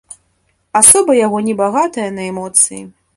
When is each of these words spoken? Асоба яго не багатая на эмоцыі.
Асоба 0.79 1.17
яго 1.19 1.43
не 1.51 1.55
багатая 1.61 2.09
на 2.17 2.23
эмоцыі. 2.33 2.83